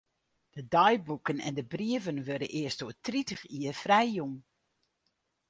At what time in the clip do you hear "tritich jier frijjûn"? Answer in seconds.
3.05-4.33